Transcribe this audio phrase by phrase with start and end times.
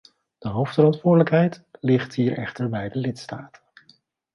[0.37, 3.61] De hoofdverantwoordelijkheid ligt hier echter bij de lidstaten.